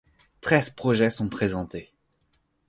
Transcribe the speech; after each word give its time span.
Treize 0.41 0.71
projets 0.71 1.11
sont 1.11 1.29
présentés. 1.29 1.93